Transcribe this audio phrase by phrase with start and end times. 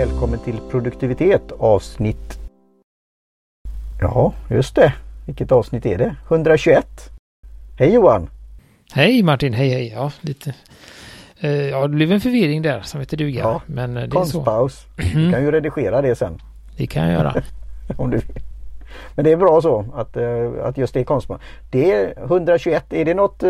[0.00, 2.38] Välkommen till produktivitet avsnitt.
[4.00, 4.94] Ja, just det.
[5.26, 6.16] Vilket avsnitt är det?
[6.28, 6.86] 121.
[7.78, 8.30] Hej Johan!
[8.92, 9.92] Hej Martin, hej hej.
[9.94, 10.54] Ja, lite.
[11.40, 13.40] Eh, ja, det blev en förvirring där som heter duga.
[13.40, 14.16] Ja, men eh, det är så.
[14.16, 14.86] Konstpaus.
[14.96, 16.42] Du kan ju redigera det sen.
[16.76, 17.42] Det kan jag göra.
[17.96, 18.42] Om du vill.
[19.14, 21.40] Men det är bra så att, eh, att just det är konstpaus.
[21.70, 22.92] Det är 121.
[22.92, 23.42] Är det något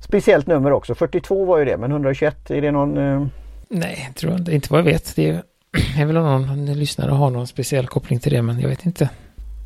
[0.00, 0.94] speciellt nummer också?
[0.94, 3.30] 42 var ju det men 121 är det någon
[3.72, 4.54] Nej, tror inte.
[4.54, 5.16] Inte vad jag vet.
[5.16, 5.42] Det är,
[5.98, 9.10] jag vill ha någon lyssnare har någon speciell koppling till det, men jag vet inte.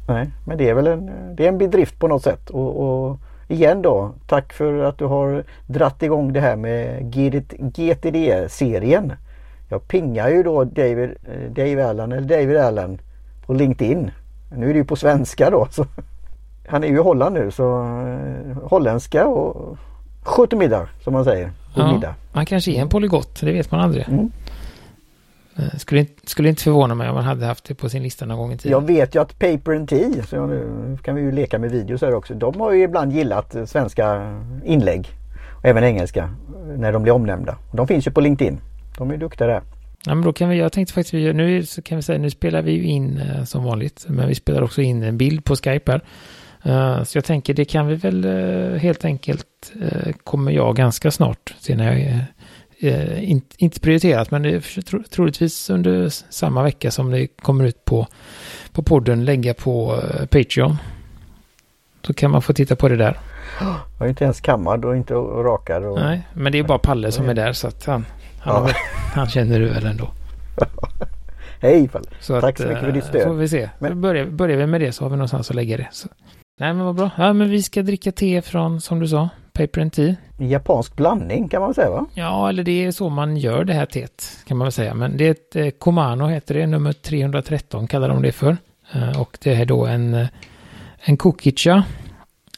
[0.08, 2.50] Nej, men det är väl en, det är en bedrift på något sätt.
[2.50, 7.12] Och, och igen då, tack för att du har dratt igång det här med
[7.76, 9.12] GTD-serien.
[9.68, 12.98] Jag pingar ju då David, eh, Dave Allen eller David Allen
[13.46, 14.10] på LinkedIn.
[14.56, 15.66] Nu är det ju på svenska då.
[15.70, 15.86] Så.
[16.68, 19.78] Han är ju i Holland nu så eh, holländska och
[20.22, 20.56] sköter
[21.04, 21.50] som man säger.
[21.74, 22.14] God Ja, middag.
[22.32, 24.08] han kanske är en polygott, det vet man aldrig.
[24.08, 24.30] Mm.
[25.56, 28.38] Eh, Skulle, skulle inte förvåna mig om man hade haft det på sin lista någon
[28.38, 28.70] gång i tiden.
[28.72, 32.00] Jag vet ju att Paper and Tea, så nu kan vi ju leka med videos
[32.02, 32.34] här också.
[32.34, 35.08] De har ju ibland gillat eh, svenska inlägg.
[35.58, 36.22] Och även engelska.
[36.22, 37.56] eh, När de blir omnämnda.
[37.70, 38.60] Och De finns ju på LinkedIn.
[38.98, 39.62] De är duktiga där.
[40.06, 42.72] Ja, men då kan vi, jag tänkte faktiskt, nu kan vi säga, nu spelar vi
[42.72, 46.00] ju in som vanligt, men vi spelar också in en bild på Skype här.
[46.64, 51.10] Eh, så jag tänker det kan vi väl eh, helt enkelt, uh, kommer jag ganska
[51.10, 52.20] snart, se när jag
[52.78, 57.84] eh, inte, prioriterat, men det är tro, troligtvis under samma vecka som det kommer ut
[57.84, 58.06] på,
[58.72, 60.76] på podden, lägga på eh, Patreon.
[62.06, 63.18] Så kan man få titta på det där.
[63.98, 65.84] Jag är inte ens kammad och inte rakad.
[65.84, 65.98] Och...
[65.98, 68.06] Nej, men det är bara Palle som är där, så att han,
[68.40, 68.74] han, Ja.
[69.14, 70.08] han känner du väl ändå.
[71.60, 72.06] Hej Palle!
[72.20, 73.22] Så Tack så mycket för eh, ditt stöd.
[73.22, 73.70] Får vi se.
[73.78, 74.00] Men...
[74.00, 75.88] Börjar, börjar vi med det så har vi någonstans att lägga det.
[75.92, 76.08] Så.
[76.60, 77.10] Nej men vad bra.
[77.16, 80.16] Ja men vi ska dricka te från, som du sa, Paper and Tea.
[80.38, 82.06] En japansk blandning kan man säga va?
[82.14, 84.94] Ja, eller det är så man gör det här teet, kan man väl säga.
[84.94, 88.56] Men det är ett eh, Komano heter det, nummer 313 kallar de det för.
[88.92, 90.26] Eh, och det är då en, eh,
[91.00, 91.84] en kokicha.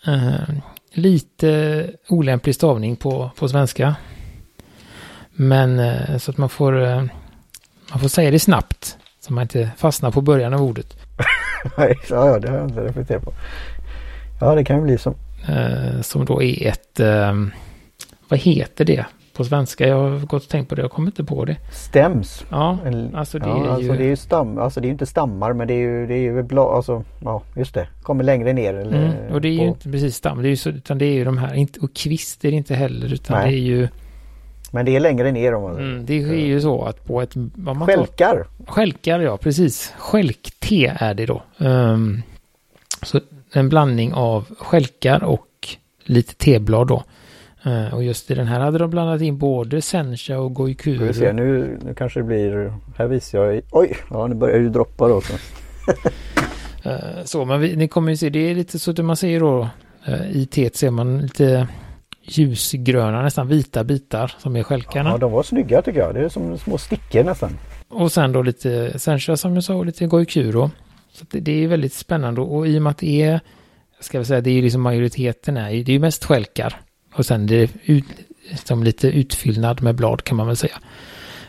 [0.06, 0.54] Eh,
[0.92, 3.94] lite olämplig stavning på, på svenska.
[5.32, 7.02] Men eh, så att man får, eh,
[7.90, 8.98] man får säga det snabbt.
[9.20, 10.96] Så man inte fastnar på början av ordet.
[11.78, 13.32] Nej, ja, ja, det har jag inte reflekterat på.
[14.40, 15.14] Ja, det kan ju bli som.
[15.48, 17.34] Eh, som då är ett, eh,
[18.28, 19.88] vad heter det på svenska?
[19.88, 21.56] Jag har gått och tänkt på det, jag kommer inte på det.
[21.72, 22.44] Stäms.
[22.50, 22.78] Ja,
[23.14, 23.98] alltså det ja, är alltså ju...
[23.98, 26.14] det är ju stam, alltså det är ju inte stammar men det är ju, det
[26.14, 27.88] är ju blad, alltså ja just det.
[28.02, 30.50] Kommer längre ner eller Mm, och det är ju på- inte precis stam, det är
[30.50, 33.12] ju så, utan det är ju de här, inte, och kvist är det inte heller,
[33.14, 33.50] utan Nej.
[33.52, 33.88] det är ju,
[34.70, 37.30] Men det är längre ner om man mm, det är ju så att på ett,
[37.34, 38.46] vad man tar, Skälkar.
[38.66, 41.42] skälkar, ja precis, skälkte är det då.
[41.58, 42.22] Ehm,
[43.02, 43.20] så
[43.56, 45.48] en blandning av skälkar och
[46.04, 47.04] lite teblad då.
[47.64, 50.94] Eh, och just i den här hade de blandat in både sencha och vi se,
[50.94, 51.32] goikuru.
[51.32, 55.20] nu, nu kanske det blir, här visar jag, oj, ja nu börjar det droppa då.
[55.20, 55.32] Så.
[56.84, 59.40] Eh, så, men vi, ni kommer ju se, det är lite så att man ser
[59.40, 59.68] då
[60.06, 61.68] eh, i teet ser man lite
[62.22, 65.10] ljusgröna, nästan vita bitar som är skälkarna.
[65.10, 66.14] Ja, de var snygga tycker jag.
[66.14, 67.58] Det är som små stickor nästan.
[67.88, 70.70] Och sen då lite sencha som jag sa och lite goikuro.
[71.16, 73.40] Så det, det är väldigt spännande och i och med att det är,
[74.00, 76.80] ska vi säga, det är ju liksom majoriteten är, det är ju mest skälkar.
[77.14, 78.04] Och sen det är ut,
[78.64, 80.78] som lite utfyllnad med blad kan man väl säga.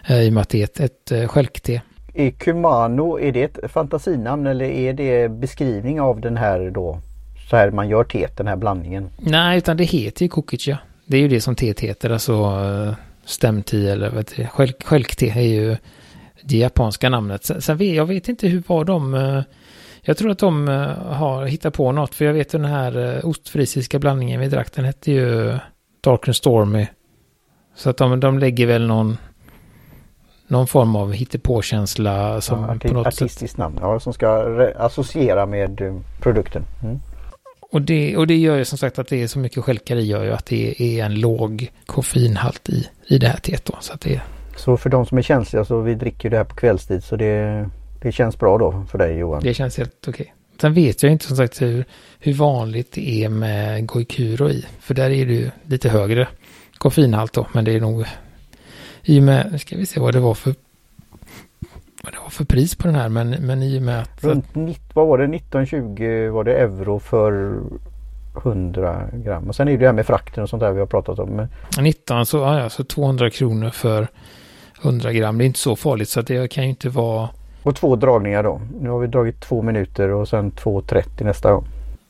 [0.08, 1.82] Eh, I och med att det är ett, ett eh, skälkte.
[2.14, 7.00] Är Kumano, är det ett fantasinamn eller är det beskrivning av den här då?
[7.50, 9.10] Så här man gör teet, den här blandningen.
[9.20, 10.78] Nej, utan det heter ju kokicha.
[11.06, 12.94] Det är ju det som teet heter, alltså uh,
[13.26, 15.78] stämte eller vad heter det, skälk, skälkte är ju
[16.47, 17.46] det japanska namnet.
[17.46, 19.41] Sen, sen vet jag vet inte hur var de, eh,
[20.02, 23.25] jag tror att de eh, har hittat på något, för jag vet den här uh,
[23.25, 25.57] ostfrisiska blandningen vi drack, den hette ju
[26.02, 26.88] Dark and Stormy.
[27.75, 29.18] Så att de, de lägger väl någon,
[30.47, 33.78] någon form av hittepåkänsla som ja, på något sätt artistiskt namn.
[33.81, 36.63] Ja, som ska re- associera med eh, produkten.
[36.84, 37.00] Mm.
[37.72, 40.06] Och det, och det gör ju som sagt att det är så mycket skälkar i
[40.06, 43.75] gör ju att det är en låg koffeinhalt i, i det här teet då.
[43.80, 44.22] Så att det,
[44.57, 47.69] Så för de som är känsliga så vi dricker det här på kvällstid så det,
[48.01, 49.44] det känns bra då för dig Johan.
[49.44, 50.33] det känns helt okej.
[50.62, 51.86] Sen vet jag inte som sagt hur,
[52.19, 54.65] hur vanligt det är med goikuro i.
[54.80, 56.27] För där är det ju lite högre
[56.77, 57.48] koffeinhalt då.
[57.54, 58.06] Men det är nog
[59.04, 60.54] i och med, nu ska vi se vad det var för
[62.03, 63.10] vad det var för pris på den här.
[63.10, 64.45] Men, men i och med att Runt,
[64.94, 67.60] vad var det, 1920 var det euro för
[68.38, 69.48] 100 gram.
[69.48, 71.30] Och sen är det det här med frakten och sånt där vi har pratat om.
[71.30, 71.48] Men
[71.80, 74.07] 19 så, ja, så 200 kronor för
[74.83, 75.38] 100 gram.
[75.38, 77.29] Det är inte så farligt så att det kan ju inte vara
[77.63, 78.62] Och två dragningar då.
[78.81, 81.65] Nu har vi dragit två minuter och sen 2.30 nästa gång.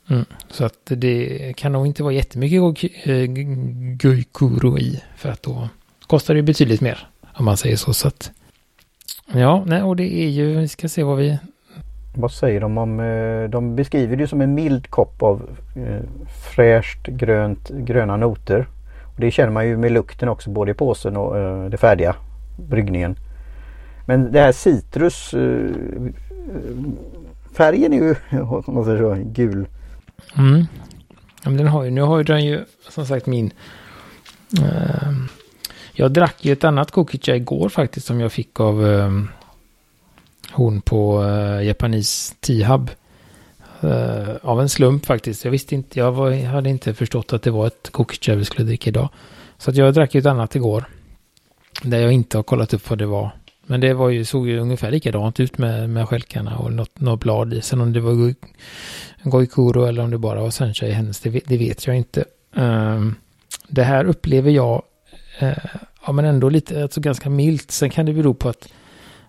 [0.09, 0.25] Mm.
[0.49, 5.03] Så att det kan nog inte vara jättemycket goi- eh, i.
[5.15, 5.69] För att då
[6.07, 7.07] kostar det betydligt mer.
[7.33, 7.93] Om man säger så.
[7.93, 8.31] så att,
[9.33, 11.37] Ja, nej, och det är ju, vi ska se vad vi...
[12.15, 16.01] Vad säger de om, eh, de beskriver det som en mild kopp av eh,
[16.55, 18.67] fräscht grönt, gröna noter.
[19.15, 22.15] Och det känner man ju med lukten också både i påsen och det färdiga
[22.57, 23.15] bryggningen.
[24.05, 25.69] Men det här citrus eh,
[27.57, 28.15] färgen är ju
[28.67, 29.67] man säger så, gul.
[30.37, 30.65] Mm.
[31.43, 33.51] Ja, men den har ju, nu har ju den ju som sagt min...
[34.61, 35.11] Eh,
[35.93, 39.11] jag drack ju ett annat kokicha igår faktiskt som jag fick av eh,
[40.51, 42.91] hon på eh, Japanis T-Hub.
[43.81, 45.43] Eh, av en slump faktiskt.
[45.43, 48.45] Jag visste inte, jag, var, jag hade inte förstått att det var ett kokicha vi
[48.45, 49.09] skulle dricka idag.
[49.57, 50.85] Så att jag drack ju ett annat igår.
[51.81, 53.31] Där jag inte har kollat upp vad det var.
[53.65, 57.19] Men det var ju, såg ju ungefär likadant ut med, med skälkarna och något, något
[57.19, 57.61] blad i.
[57.61, 58.33] Sen om det var
[59.23, 62.25] Goikuro eller om det bara var Sunshine hennes, det, det, vet jag inte.
[62.55, 63.15] Um,
[63.67, 64.81] det här upplever jag,
[65.41, 65.53] uh,
[66.05, 67.71] ja men ändå lite, alltså ganska milt.
[67.71, 68.67] Sen kan det bero på att,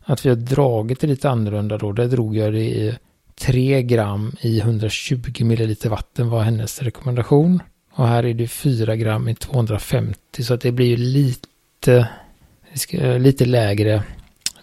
[0.03, 1.93] att vi har dragit det lite annorlunda då.
[1.93, 2.99] Där drog jag det i
[3.39, 7.62] 3 gram i 120 milliliter vatten var hennes rekommendation.
[7.93, 12.09] Och här är det 4 gram i 250 så att det blir ju lite,
[13.19, 14.03] lite lägre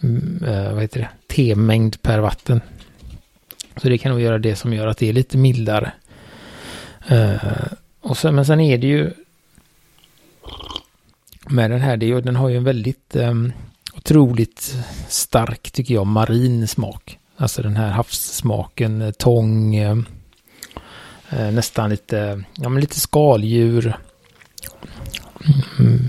[0.02, 2.60] mm, eh, vad heter det, T-mängd per vatten.
[3.76, 5.92] Så det kan nog göra det som gör att det är lite mildare.
[7.08, 7.36] Eh,
[8.00, 9.12] och sen, men sen är det ju
[11.48, 13.52] med den här, det är, den har ju en väldigt um,
[13.94, 14.76] otroligt
[15.08, 17.18] stark, tycker jag, marin smak.
[17.36, 20.02] Alltså den här havssmaken, eh, tång, uh,
[21.52, 23.96] nästan lite, ja men lite skaldjur.
[25.78, 26.08] Mm.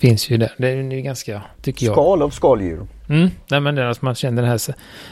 [0.00, 0.52] Finns ju där.
[0.56, 1.94] Det är ju ganska, tycker jag.
[1.94, 2.86] Skal av skaldjur.
[3.08, 4.60] Mm, nej men det är alltså man känner den här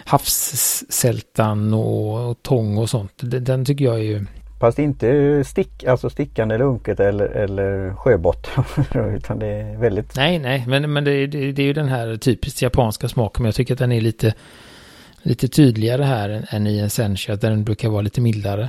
[0.05, 3.13] havssältan och, och tång och sånt.
[3.17, 4.25] Den, den, tycker jag är ju...
[4.61, 8.65] Fast inte stick, alltså stickande eller unket eller, eller sjöbotten.
[9.17, 10.17] utan det är väldigt...
[10.17, 13.43] Nej, nej, men, men det, det, det, är ju den här typiskt japanska smaken.
[13.43, 14.35] Men jag tycker att den är lite,
[15.23, 17.37] lite tydligare här än, än i en sencha.
[17.37, 18.69] Där den brukar vara lite mildare.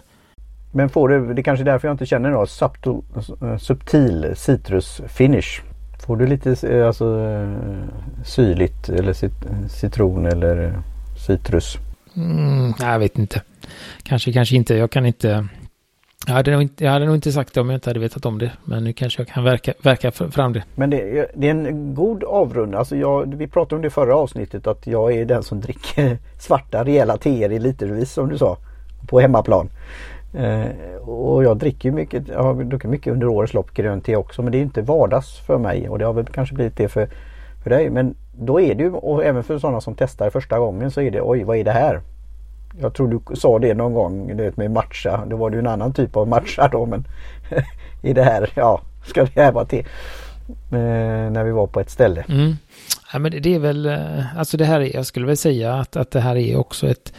[0.71, 3.01] Men får det, det är kanske är därför jag inte känner då, subtil,
[3.59, 5.61] subtil citrusfinish.
[6.09, 9.13] Får du lite eh, alltså, eh, syrligt eller
[9.67, 10.81] citron eller
[11.25, 11.77] citrus?
[12.15, 13.41] Mm, jag vet inte.
[14.03, 14.75] Kanske, kanske inte.
[14.75, 15.47] Jag kan inte.
[16.27, 18.25] Jag hade, nog inte, jag hade nog inte sagt det om jag inte hade vetat
[18.25, 18.51] om det.
[18.63, 20.63] Men nu kanske jag kan verka, verka fram det.
[20.75, 22.75] Men det, det är en god avrund.
[22.75, 26.83] Alltså jag, vi pratade om det förra avsnittet att jag är den som dricker svarta
[26.83, 28.57] rejäla teer i litervis som du sa.
[29.07, 29.69] På hemmaplan.
[30.33, 34.41] Eh, och jag dricker mycket, jag har druckit mycket under årets lopp grönt te också
[34.41, 37.09] men det är inte vardags för mig och det har väl kanske blivit det för,
[37.63, 37.89] för dig.
[37.89, 41.11] Men då är det ju, och även för sådana som testar första gången så är
[41.11, 42.01] det oj vad är det här?
[42.81, 45.25] Jag tror du sa det någon gång vet, med matcha.
[45.25, 47.03] Då var det ju en annan typ av matcha då men
[48.01, 49.79] i det här, ja ska det här vara te?
[50.71, 52.25] Eh, när vi var på ett ställe.
[52.29, 52.55] Mm.
[53.13, 55.95] Ja, men det är väl, eh, alltså det här är, jag skulle väl säga att,
[55.95, 57.13] att det här är också ett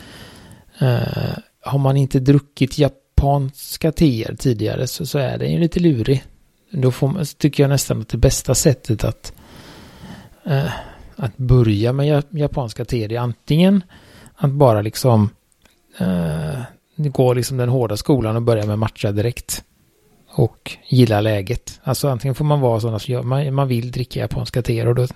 [0.81, 2.79] eh, har man inte druckit
[3.21, 6.25] japanska teer tidigare så, så är den ju lite lurig.
[6.71, 9.33] Då får man, tycker jag nästan att det bästa sättet att,
[10.45, 10.73] eh,
[11.17, 13.85] att börja med japanska teer är antingen
[14.35, 15.31] att bara liksom
[15.99, 16.61] eh,
[16.97, 19.65] gå liksom den hårda skolan och börja med matcha direkt.
[20.33, 21.81] Och gilla läget.
[21.83, 25.07] Alltså antingen får man vara sådana som man, man vill dricka japanska teer och då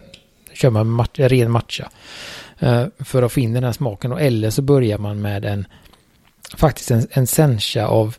[0.52, 1.90] kör man matcha, ren matcha.
[2.58, 4.12] Eh, för att få in den här smaken.
[4.12, 5.66] Och eller så börjar man med en
[6.56, 8.16] faktiskt en, en sencha av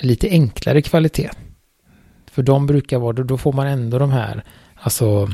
[0.00, 1.30] lite enklare kvalitet.
[2.30, 4.44] För de brukar vara, då, får man ändå de här,
[4.74, 5.28] alltså,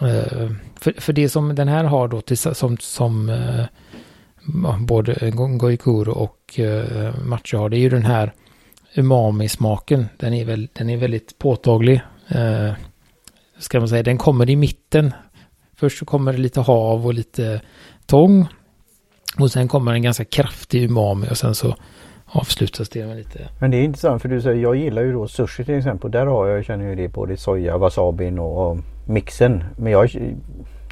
[0.00, 0.50] eh,
[0.80, 3.66] för, för det som den här har då till, som, som eh,
[4.78, 8.32] både Goikuro och eh, Matcha har, det är ju den här
[8.94, 10.08] umami-smaken.
[10.16, 12.00] Den är, väl, den är väldigt påtaglig.
[12.28, 12.72] Eh,
[13.58, 15.12] ska man säga, den kommer i mitten.
[15.76, 17.60] Först så kommer det lite hav och lite
[18.06, 18.48] tång.
[19.38, 21.74] Och sen kommer en ganska kraftig umami och sen så
[22.26, 23.48] avslutas det med lite...
[23.58, 26.10] Men det är intressant för du säger, jag gillar ju då sushi till exempel.
[26.10, 29.64] Där har jag, känner ju det både soja, wasabin och, och mixen.
[29.76, 30.34] Men jag,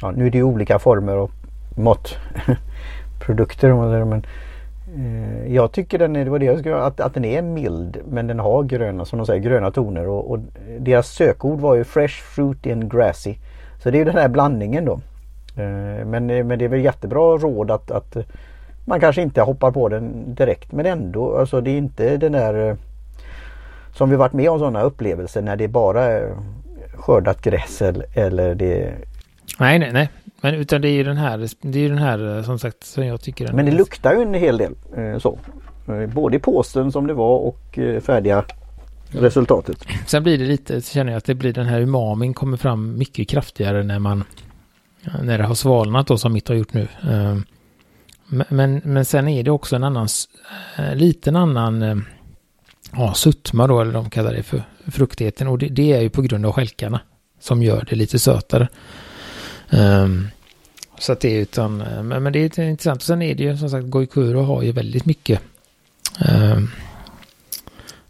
[0.01, 1.31] ja, nu är det ju olika former och
[1.77, 3.73] matprodukter.
[4.05, 4.23] Men,
[4.95, 7.97] eh, jag tycker den är, det var det jag skulle, att, att den är mild
[8.07, 10.07] men den har gröna, som de säger, gröna toner.
[10.07, 10.39] Och, och
[10.79, 13.35] deras sökord var ju fresh, fruity and grassy.
[13.83, 14.99] Så det är ju den här blandningen då.
[15.59, 18.17] Eh, men, eh, men det är väl jättebra råd att, att
[18.85, 21.37] man kanske inte hoppar på den direkt men ändå.
[21.37, 22.75] Alltså det är inte den där eh,
[23.93, 26.35] som vi varit med om sådana upplevelser när det bara är
[26.95, 28.93] skördat gräs eller, eller det
[29.59, 30.09] Nej, nej, nej.
[30.41, 33.21] Men utan det är ju den här, det är den här som sagt som jag
[33.21, 33.53] tycker.
[33.53, 34.75] Men det luktar ju en hel del
[35.21, 35.39] så.
[36.13, 38.43] Både i påsen som det var och färdiga
[39.11, 39.85] resultatet.
[40.07, 42.97] Sen blir det lite, så känner jag att det blir den här umamin kommer fram
[42.97, 44.23] mycket kraftigare när man
[45.21, 46.87] när det har svalnat då som mitt har gjort nu.
[47.09, 47.45] Ehm,
[48.49, 50.07] men, men sen är det också en annan,
[50.77, 52.05] eh, liten annan ehm,
[52.91, 55.47] ja, suttma då, eller de kallar det för fruktigheten.
[55.47, 57.01] Och det, det är ju på grund av skälkarna
[57.39, 58.67] som gör det lite sötare.
[59.69, 60.27] Um,
[60.99, 63.01] så att det är utan, eh, men, men det är intressant.
[63.01, 65.41] Och sen är det ju som sagt, Goikuro har ju väldigt mycket
[66.29, 66.71] um,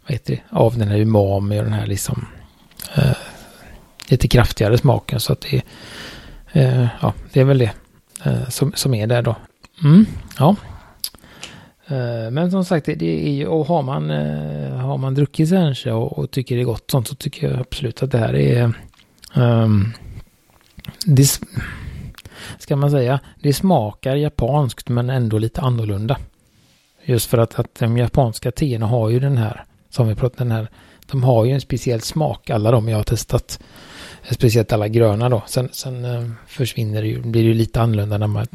[0.02, 2.26] vad heter det, av den här umami och den här liksom
[2.98, 3.16] uh,
[4.08, 5.20] lite kraftigare smaken.
[5.20, 5.62] Så att det,
[6.52, 7.72] eh, ja, det är väl det
[8.24, 9.36] eh, som, som är där då.
[9.84, 10.06] Mm,
[10.38, 10.56] ja.
[11.86, 15.94] Eh, men som sagt, det är ju, och har man, eh, har man druckit sencha
[15.94, 18.72] och, och tycker det är gott sånt så tycker jag absolut att det här är
[19.34, 19.92] um,
[21.06, 21.40] det,
[22.58, 26.18] ska man säga, det smakar japanskt men ändå lite annorlunda.
[27.04, 30.52] Just för att, att de japanska teerna har ju den här, som vi pratade den
[30.52, 30.68] här,
[31.10, 33.60] de har ju en speciell smak, alla de jag har testat.
[34.30, 35.42] Speciellt alla gröna då.
[35.46, 38.46] Sen, sen eh, försvinner det ju, blir det ju lite annorlunda när man,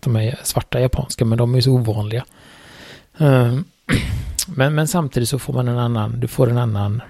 [0.00, 2.24] de är svarta japanska, men de är ju så ovanliga.
[3.18, 3.64] Ehm,
[4.46, 7.02] men, men samtidigt så får man en annan, du får en annan,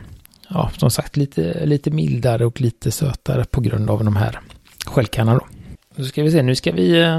[0.49, 4.41] ja som sagt lite, lite mildare och lite sötare på grund av de här
[4.87, 5.47] skälkarna då.
[5.95, 7.01] Nu ska vi se, nu ska vi...
[7.01, 7.19] eh,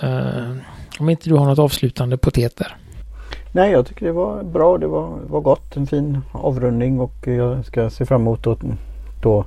[0.00, 0.56] eh
[0.98, 2.76] om inte du har något avslutande potet där.
[3.52, 4.78] Nej, jag tycker det var bra.
[4.78, 5.76] Det var, var gott.
[5.76, 8.58] En fin avrundning och jag ska se fram emot att
[9.22, 9.44] då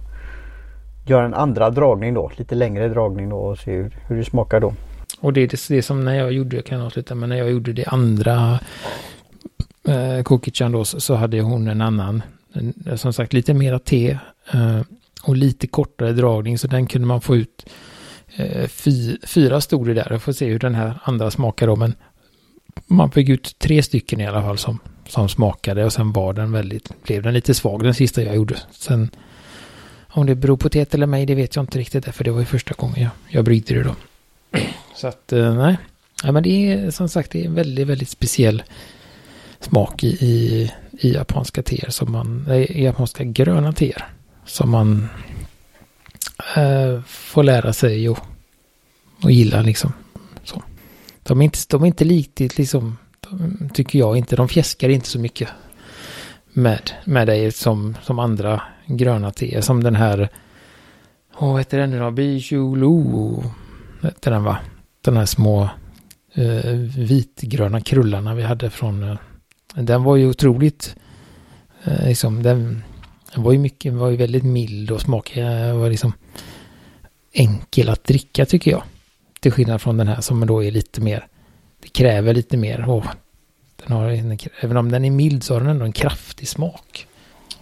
[1.08, 2.32] göra en andra dragning då.
[2.36, 4.74] Lite längre dragning då och se hur, hur det smakar då.
[5.20, 7.52] Och det är det, det som när jag gjorde, jag kan avsluta, men när jag
[7.52, 8.60] gjorde det andra
[9.88, 12.22] eh, Kokichan då så, hade hon en annan,
[12.54, 14.18] en, eh, som sagt lite mera te
[14.54, 14.82] eh,
[15.24, 17.66] och lite kortare dragning så den kunde man få ut
[18.36, 20.08] Eh, fy, fyra stora där.
[20.10, 21.76] Jag får se hur den här andra smakar då.
[21.76, 21.96] Men
[22.88, 25.86] man fick ut tre stycken i alla fall som, som smakade.
[25.86, 28.58] Och sen var den väldigt, blev den lite svag den sista jag gjorde.
[28.72, 29.10] Sen
[30.14, 32.16] om det beror på det eller mig det vet jag inte riktigt.
[32.16, 33.96] För det var ju första gången jag, jag bryggde det då.
[34.96, 35.78] Så att eh, nej.
[36.24, 38.64] Ja, men det är som sagt det är en väldigt, väldigt speciell
[39.60, 44.06] smak i, i, i japanska teer som man, i japanska gröna teer
[44.46, 45.10] som man
[46.56, 48.20] eh, får lära sig och,
[49.24, 49.94] och gilla liksom.
[51.32, 55.08] De är inte, de är inte riktigt liksom, de, tycker jag inte, de fjäskar inte
[55.08, 55.50] så mycket
[56.54, 59.62] med, med dig som, som andra gröna te.
[59.62, 60.30] Som den här,
[61.40, 62.12] vad heter den nu då?
[62.12, 63.44] Bijulu
[64.02, 64.58] heter den va?
[65.02, 65.70] Den här små
[66.34, 69.18] eh, vitgröna krullarna vi hade från, eh,
[69.74, 70.96] den var ju otroligt,
[71.84, 72.84] eh, liksom, den,
[73.34, 75.44] den var ju mycket, var ju väldigt mild och smakig.
[75.44, 76.14] Eh, var liksom
[77.32, 78.84] enkel att dricka tycker jag.
[79.42, 81.28] Till skillnad från den här som då är lite mer,
[81.82, 82.86] det kräver lite mer.
[82.88, 83.08] Oh,
[83.76, 87.08] den har, även om den är mild så har den ändå en kraftig smak.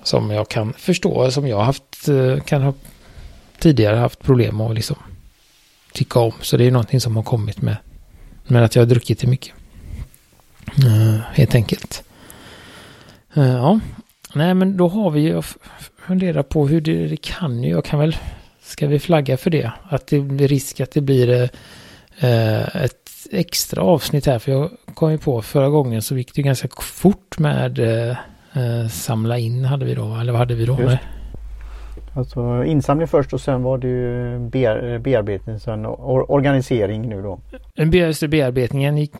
[0.03, 2.73] Som jag kan förstå, som jag haft, eh, kan ha
[3.59, 4.95] tidigare haft problem med att liksom
[5.93, 6.33] tycka om.
[6.41, 7.77] Så det är någonting som har kommit med,
[8.47, 9.53] Men att jag har druckit det mycket.
[10.85, 12.03] Uh, helt enkelt.
[13.37, 13.79] Uh, ja,
[14.33, 15.41] nej men då har vi ju
[16.07, 18.15] funderat på hur det, det kan ju, jag kan väl
[18.69, 19.71] Ska vi flagga för det?
[19.89, 21.49] Att det blir risk att det blir
[22.19, 24.39] eh, ett extra avsnitt här.
[24.39, 28.09] För jag kom ju på förra gången så gick det ganska fort med eh,
[28.53, 30.15] eh, samla in hade vi då.
[30.15, 30.79] Eller vad hade vi då?
[30.79, 30.97] Just.
[32.15, 37.39] Alltså insamling först och sen var det ju bear, bearbetning, sen organisering nu då.
[37.75, 39.11] Just bearbetningen gick,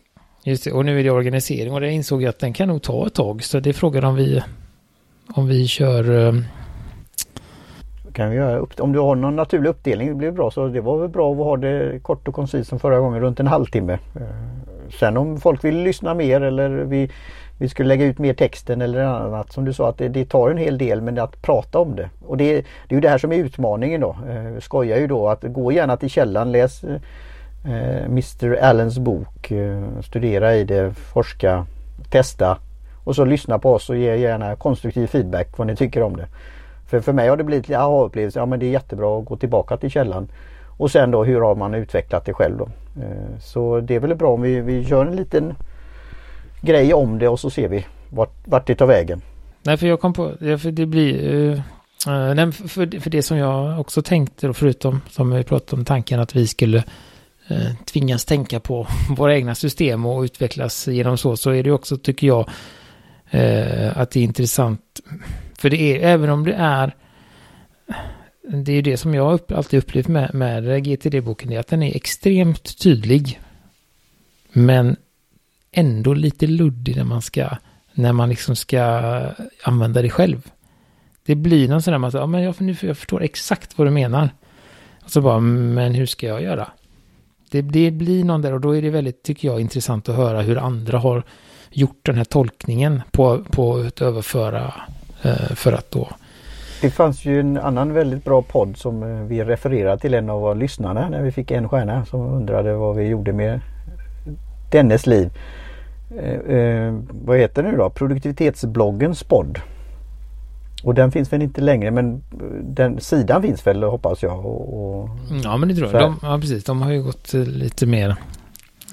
[0.44, 2.82] just det, och nu är det organisering och det insåg jag att den kan nog
[2.82, 3.42] ta ett tag.
[3.42, 4.42] Så det är frågan om vi
[5.34, 6.34] om vi kör eh,
[8.14, 10.50] kan vi göra upp, om du har någon naturlig uppdelning, det blir bra.
[10.50, 13.40] Så det var väl bra att ha det kort och koncist som förra gången, runt
[13.40, 13.92] en halvtimme.
[13.92, 14.22] Eh,
[15.00, 17.10] sen om folk vill lyssna mer eller vi,
[17.58, 19.52] vi skulle lägga ut mer texten eller annat.
[19.52, 22.10] Som du sa att det, det tar en hel del men att prata om det.
[22.26, 24.16] Och det, det är ju det här som är utmaningen då.
[24.28, 29.52] Eh, Jag skojar ju då att gå gärna till källan, läs eh, Mr Allens bok,
[30.02, 31.66] studera i det, forska,
[32.10, 32.58] testa
[33.04, 36.26] och så lyssna på oss och ge gärna konstruktiv feedback vad ni tycker om det.
[36.90, 38.38] För, för mig har det blivit en aha-upplevelse.
[38.38, 40.28] Ja men det är jättebra att gå tillbaka till källan.
[40.78, 42.68] Och sen då hur har man utvecklat det själv då.
[43.02, 45.54] Eh, så det är väl bra om vi, vi kör en liten
[46.60, 49.22] grej om det och så ser vi vart, vart det tar vägen.
[49.62, 51.60] Nej för jag kom på, för det blir uh,
[52.34, 56.20] Nej, för, för det som jag också tänkte då förutom som vi pratade om tanken
[56.20, 56.84] att vi skulle
[57.48, 61.96] eh, tvingas tänka på våra egna system och utvecklas genom så så är det också
[61.96, 62.48] tycker jag
[63.30, 65.00] eh, att det är intressant
[65.60, 66.94] för det är, även om det är,
[68.42, 71.68] det är ju det som jag upp, alltid upplevt med, med GTD-boken, det är att
[71.68, 73.40] den är extremt tydlig.
[74.52, 74.96] Men
[75.72, 77.48] ändå lite luddig när man ska,
[77.92, 78.82] när man liksom ska
[79.62, 80.50] använda det själv.
[81.26, 83.86] Det blir någon sån där man säger, ja men jag, nu, jag förstår exakt vad
[83.86, 84.30] du menar.
[85.04, 86.68] Och så bara, men hur ska jag göra?
[87.50, 90.42] Det, det blir någon där och då är det väldigt, tycker jag, intressant att höra
[90.42, 91.22] hur andra har
[91.70, 94.74] gjort den här tolkningen på, på att överföra
[95.54, 96.08] för att då
[96.80, 100.56] det fanns ju en annan väldigt bra podd som eh, vi refererade till en av
[100.56, 103.60] lyssnarna när vi fick en stjärna som undrade vad vi gjorde med
[104.70, 105.30] dennes liv.
[106.18, 107.90] Eh, eh, vad heter det nu då?
[107.90, 109.58] Produktivitetsbloggens podd.
[110.82, 114.46] Och den finns väl inte längre men eh, den sidan finns väl hoppas jag.
[114.46, 115.08] Och, och
[115.44, 116.02] ja men det tror jag.
[116.02, 118.08] De, ja precis, de har ju gått lite mer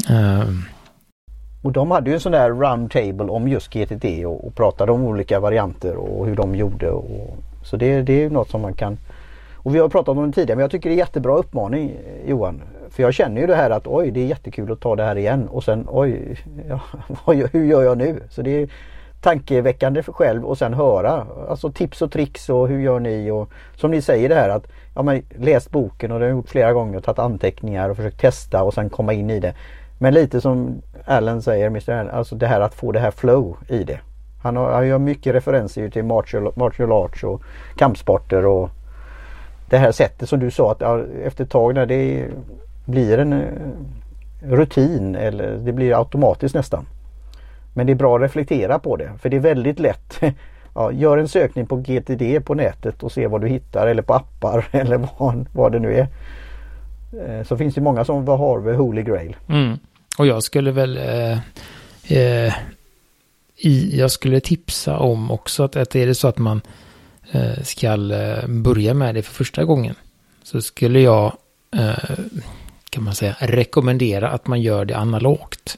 [0.09, 0.49] uh...
[1.67, 5.03] Och de hade ju en sån där roundtable om just GTT och, och pratade om
[5.03, 6.91] olika varianter och hur de gjorde.
[6.91, 8.97] Och, så det, det är något som man kan
[9.53, 12.61] och vi har pratat om det tidigare men jag tycker det är jättebra uppmaning Johan.
[12.89, 15.15] För jag känner ju det här att oj det är jättekul att ta det här
[15.15, 16.37] igen och sen oj
[16.69, 16.81] ja,
[17.51, 18.23] hur gör jag nu?
[18.29, 18.69] Så det är
[19.21, 23.49] tankeväckande för själv och sen höra alltså tips och tricks och hur gör ni och
[23.75, 26.49] som ni säger det här att ja, men läst boken och det har jag gjort
[26.49, 29.53] flera gånger och tagit anteckningar och försökt testa och sen komma in i det.
[29.99, 31.91] Men lite som Allen säger, Mr.
[31.91, 33.99] Allen, alltså det här att få det här flow i det.
[34.43, 37.41] Han, har, han har mycket referenser till martial, martial arts och
[37.77, 38.69] kampsporter och
[39.69, 42.27] det här sättet som du sa att ja, efter ett tag när det
[42.85, 43.39] blir en eh,
[44.41, 46.85] rutin eller det blir automatiskt nästan.
[47.73, 50.19] Men det är bra att reflektera på det för det är väldigt lätt.
[50.79, 54.13] Ja, gör en sökning på GTD på nätet och se vad du hittar eller på
[54.13, 56.07] appar eller vad, vad det nu är.
[57.25, 59.35] Eh, så finns det många som vad har vi Holy Grail.
[59.49, 59.77] Mm.
[60.17, 61.39] Och jag skulle väl eh,
[62.03, 62.53] eh,
[63.57, 66.61] i, jag skulle tipsa om också att, att är det så att man
[67.31, 69.95] eh, ska eh, börja med det för första gången
[70.43, 71.37] så skulle jag
[71.75, 72.17] eh,
[72.89, 75.77] kan man säga rekommendera att man gör det analogt.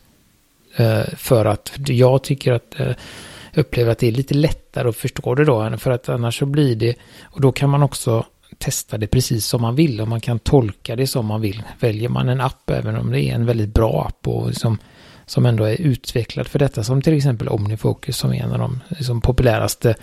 [0.76, 2.92] Eh, för att jag tycker att eh,
[3.56, 5.78] upplever att det är lite lättare att förstå det då.
[5.78, 8.26] För att annars så blir det, och då kan man också
[8.58, 11.64] testa det precis som man vill och man kan tolka det som man vill.
[11.80, 14.78] Väljer man en app, även om det är en väldigt bra app och liksom
[15.26, 18.80] som ändå är utvecklad för detta, som till exempel Omnifocus som är en av de
[18.88, 19.96] liksom, populäraste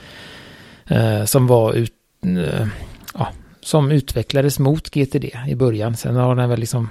[0.87, 2.67] eh, som var ut, eh,
[3.15, 3.29] ja,
[3.61, 5.97] som utvecklades mot GTD i början.
[5.97, 6.89] Sen har den väl liksom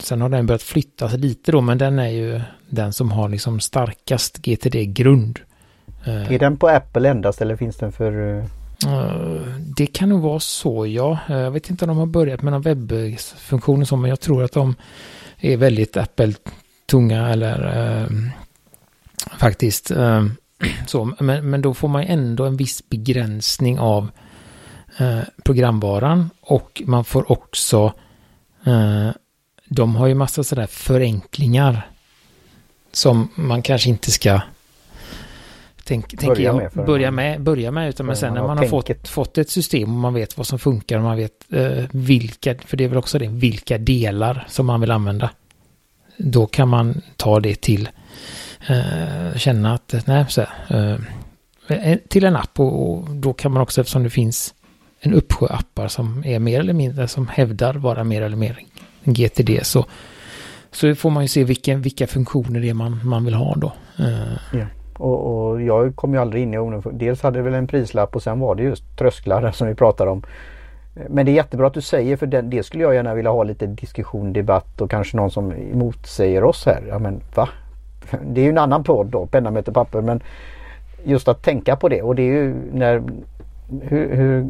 [0.00, 3.60] Sen har den börjat flyttas lite då, men den är ju den som har liksom
[3.60, 5.40] starkast GTD-grund.
[6.04, 8.38] Eh, är den på Apple endast eller finns den för?
[8.38, 8.44] Eh,
[8.86, 9.42] Eh,
[9.76, 11.18] det kan nog vara så, ja.
[11.28, 14.20] Eh, jag vet inte om de har börjat med någon webbfunktion och så, men jag
[14.20, 14.74] tror att de
[15.40, 16.34] är väldigt Apple
[16.86, 18.06] tunga eller eh,
[19.38, 19.90] faktiskt.
[19.90, 20.26] Eh,
[20.86, 24.10] så, men, men då får man ändå en viss begränsning av
[24.98, 27.92] eh, programvaran och man får också
[28.64, 29.10] eh,
[29.68, 31.90] de har ju massa sådär förenklingar
[32.92, 34.40] som man kanske inte ska
[35.88, 37.88] tänk, börja, jag, med börja, med, börja med.
[37.88, 40.58] Utan men sen när man har fått, fått ett system och man vet vad som
[40.58, 44.66] funkar och man vet eh, vilka, för det är väl också det, vilka delar som
[44.66, 45.30] man vill använda
[46.16, 47.88] då kan man ta det till
[48.68, 51.00] eh, känna att nej, så här,
[51.68, 54.54] eh, till en app och, och, då kan man också eftersom det finns
[55.00, 58.58] en uppsjö appar som är mer eller mindre som hävdar vara mer eller mer
[59.04, 59.86] GTD så
[60.72, 63.72] så får man ju se vilken, vilka funktioner det är man, man vill ha då.
[64.52, 64.66] Ja.
[64.98, 66.82] Och, och, jag kom ju aldrig in i ungdom.
[66.92, 70.10] Dels hade det väl en prislapp och sen var det just trösklar som vi pratade
[70.10, 70.22] om.
[71.08, 73.42] Men det är jättebra att du säger för det, det skulle jag gärna vilja ha
[73.42, 76.82] lite diskussion, debatt och kanske någon som motsäger oss här.
[76.88, 77.48] Ja men va?
[78.26, 80.22] Det är ju en annan podd då, penna möter papper men
[81.04, 83.02] just att tänka på det och det är ju när
[83.82, 84.46] hur, hur,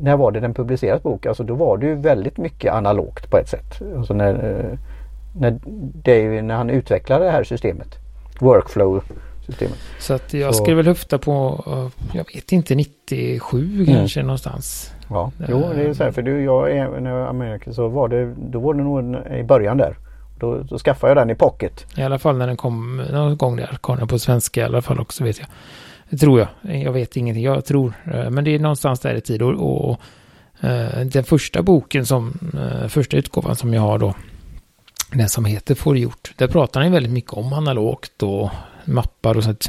[0.00, 1.26] när var det den publicerades bok?
[1.26, 3.82] Alltså då var det ju väldigt mycket analogt på ett sätt.
[3.96, 4.78] Alltså när, eh,
[5.38, 5.58] när,
[6.04, 7.98] Dave, när han utvecklade det här systemet.
[8.40, 9.02] Workflow
[9.50, 9.78] systemet.
[9.98, 10.62] Så att jag så.
[10.62, 11.64] skulle väl höfta på,
[12.12, 13.86] jag vet inte, 97 mm.
[13.86, 14.94] kanske någonstans.
[15.10, 18.08] Ja, jo det är så här för du, jag är när jag Amerika så var
[18.08, 19.96] det, då var det nog i början där.
[20.38, 21.86] Då, då skaffade jag den i pocket.
[21.96, 24.82] I alla fall när den kom någon gång där, kom den på svenska i alla
[24.82, 25.48] fall också vet jag.
[26.10, 26.82] Det tror jag.
[26.82, 27.44] Jag vet ingenting.
[27.44, 30.00] Jag tror, eh, men det är någonstans där i tid och, och, och
[30.68, 34.14] eh, den första boken som, eh, första utgåvan som jag har då,
[35.12, 38.50] den som heter Får gjort, där pratar han väldigt mycket om analogt och
[38.90, 39.68] mappar och sånt,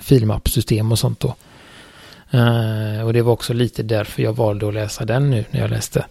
[0.00, 1.34] filmappsystem och sånt då.
[2.34, 5.70] Uh, och det var också lite därför jag valde att läsa den nu när jag
[5.70, 6.06] läste.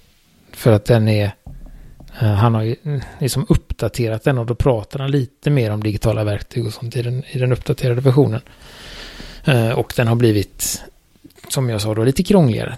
[0.51, 1.31] För att den är,
[2.21, 5.83] uh, han har ju mm, liksom uppdaterat den och då pratar han lite mer om
[5.83, 8.41] digitala verktyg och sånt i den, i den uppdaterade versionen.
[9.47, 10.83] Uh, och den har blivit,
[11.47, 12.77] som jag sa då, lite krångligare.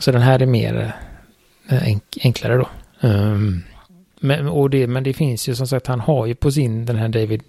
[0.00, 0.92] så den här är mer
[1.68, 2.68] enk enklare då.
[3.08, 3.62] Um,
[4.20, 6.96] men, och det, men det finns ju som sagt, han har ju på sin, den
[6.96, 7.42] här David,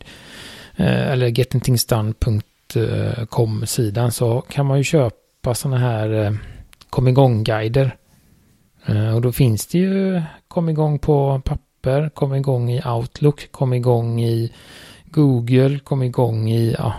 [0.81, 6.33] Eh, eller gettingthingsdone.com-sidan eh, så kan man ju köpa sådana här eh,
[6.89, 7.95] kom igång-guider
[9.15, 14.21] och då finns det ju kom igång på papper, kom igång i Outlook, kom igång
[14.21, 14.53] i
[15.05, 16.93] Google, kom igång i, ja,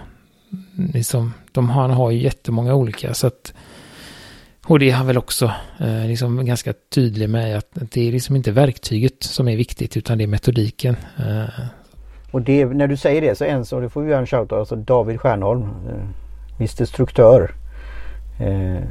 [0.93, 3.55] liksom, de, han har ju jättemånga olika så att
[4.67, 8.37] och det är han väl också eh, liksom ganska tydlig med att det är liksom
[8.37, 10.97] inte verktyget som är viktigt utan det är metodiken.
[11.17, 11.49] Eh.
[12.33, 14.59] Och det, när du säger det så en som, det får vi göra en shoutout,
[14.59, 17.51] alltså David Stjärnholm, eh, Mr Struktör.
[18.39, 18.83] Eh,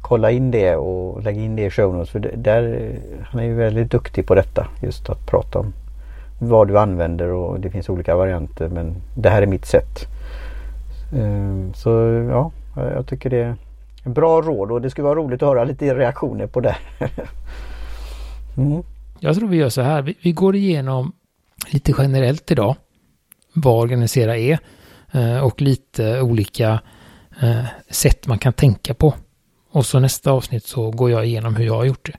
[0.00, 3.44] kolla in det och lägg in det i show notes för där, eh, han är
[3.44, 4.66] ju väldigt duktig på detta.
[4.82, 5.72] Just att prata om
[6.38, 10.06] vad du använder och det finns olika varianter men det här är mitt sätt.
[11.14, 11.90] Eh, så
[12.30, 13.54] ja, jag tycker det är
[14.04, 16.76] en bra råd och det skulle vara roligt att höra lite reaktioner på det.
[18.56, 18.82] mm.
[19.20, 20.02] Jag tror vi gör så här.
[20.02, 21.12] Vi, vi, går igenom
[21.70, 22.76] lite generellt idag
[23.52, 24.58] vad organisera är
[25.12, 26.80] eh, och lite olika
[27.40, 29.14] eh, sätt man kan tänka på.
[29.70, 32.18] Och så nästa avsnitt så går jag igenom hur jag har gjort det.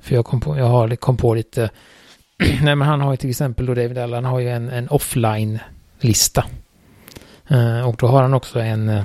[0.00, 1.70] För jag kom på, jag har, kom på lite,
[2.62, 6.44] nej men han har ju till exempel då David Allen har ju en, en offline-lista.
[7.48, 9.00] Eh, och då har han också en,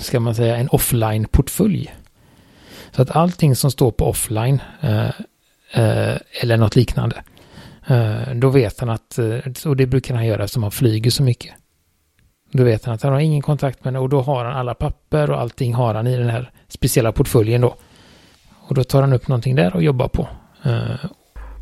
[0.00, 1.94] ska man säga, en offline-portfölj.
[2.90, 4.62] Så att allting som står på offline
[6.40, 7.22] eller något liknande,
[8.34, 9.38] då vet han att, eh,
[9.70, 11.54] och det brukar han göra eftersom han flyger så mycket.
[12.52, 14.74] Då vet han att han har ingen kontakt med henne och då har han alla
[14.74, 17.74] papper och allting har han i den här speciella portföljen då.
[18.68, 20.28] Och då tar han upp någonting där och jobbar på.
[20.66, 21.04] Uh,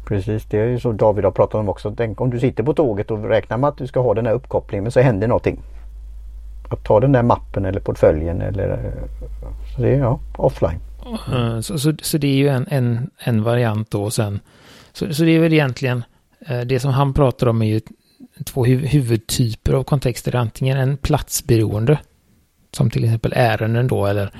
[0.06, 1.94] Precis, det är ju så David har pratat om också.
[1.96, 4.32] Tänk om du sitter på tåget och räknar med att du ska ha den här
[4.32, 5.62] uppkopplingen men så händer någonting.
[6.68, 9.24] Att ta den där mappen eller portföljen eller eh,
[9.76, 10.80] så det är ja, offline.
[11.62, 14.40] Så, så, så, det är ju en, en, en variant då sen.
[14.92, 16.04] Så, så det är väl egentligen
[16.46, 17.80] eh, det som han pratar om är ju
[18.44, 20.36] två huvudtyper av kontexter.
[20.36, 21.98] Antingen en platsberoende,
[22.72, 24.30] som till exempel ärenden då, eller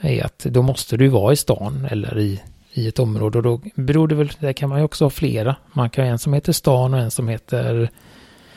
[0.00, 3.38] är att då måste du vara i stan eller i, i ett område.
[3.38, 5.56] Och då beror det väl, där kan man ju också ha flera.
[5.72, 7.90] Man kan ha en som heter stan och en som heter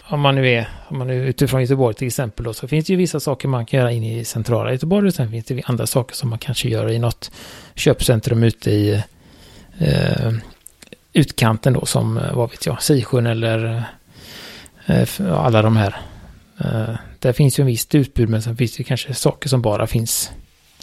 [0.09, 2.93] om man nu är, om man är utifrån Göteborg till exempel då, så finns det
[2.93, 5.87] ju vissa saker man kan göra inne i centrala Göteborg och sen finns det andra
[5.87, 7.31] saker som man kanske gör i något
[7.75, 9.03] köpcentrum ute i
[9.77, 10.31] eh,
[11.15, 13.85] utkanten då som, eh, vad vet jag, Sisjön eller
[14.85, 15.95] Eh, alla de här.
[16.59, 19.87] Eh, där finns ju en visst utbud men sen finns det kanske saker som bara
[19.87, 20.31] finns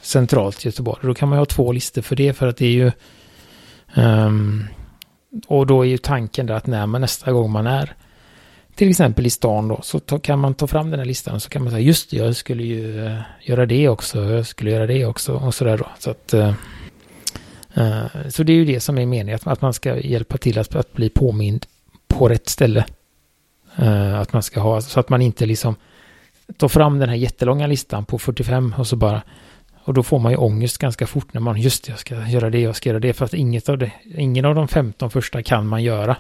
[0.03, 1.01] centralt i Göteborg.
[1.03, 2.93] Då kan man ju ha två listor för det för att det är ju
[3.97, 4.67] um,
[5.47, 7.95] och då är ju tanken där att när man nästa gång man är
[8.75, 11.43] till exempel i stan då så ta, kan man ta fram den här listan och
[11.43, 14.71] så kan man säga just det, jag skulle ju uh, göra det också, jag skulle
[14.71, 15.89] göra det också och sådär då.
[15.99, 16.53] Så att uh,
[17.75, 20.75] Eh, så det är ju det som är meningen, att, man ska hjälpa till att,
[20.75, 21.67] att bli påmind
[22.09, 22.85] på rätt ställe.
[23.77, 25.77] Eh, att man ska ha, så att man inte liksom
[26.57, 29.23] tar fram den här jättelånga listan på 45 och så bara
[29.85, 32.61] och då får man ju ångest ganska fort när man just jag ska göra det,
[32.61, 35.67] jag ska göra det, för att inget av det, ingen av de 15 första kan
[35.67, 36.17] man göra.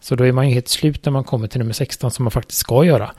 [0.00, 2.30] Så då är man ju helt slut när man kommer till nummer 16 som man
[2.30, 3.12] faktiskt ska göra.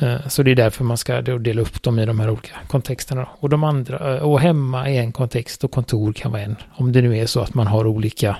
[0.00, 3.28] Eh, så det är därför man ska dela upp dem i de här olika kontexterna.
[3.40, 6.56] Och de andra, eh, och hemma är en kontext och kontor kan vara en.
[6.72, 8.36] Om det nu är så att man har olika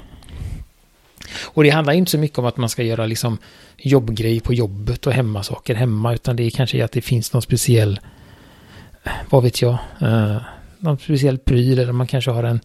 [1.45, 3.39] och det handlar inte så mycket om att man ska göra liksom
[3.77, 8.01] jobbgrej på jobbet och hemmasaker hemma, utan det är kanske att det finns någon speciell,
[9.03, 9.79] eh, vad vet jag,
[10.79, 12.61] någon speciell pryl eller man kanske har en,